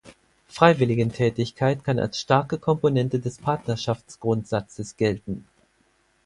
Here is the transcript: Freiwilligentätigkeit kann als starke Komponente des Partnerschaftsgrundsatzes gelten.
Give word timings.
Freiwilligentätigkeit 0.47 1.83
kann 1.83 1.99
als 1.99 2.19
starke 2.19 2.57
Komponente 2.57 3.19
des 3.19 3.37
Partnerschaftsgrundsatzes 3.37 4.97
gelten. 4.97 5.45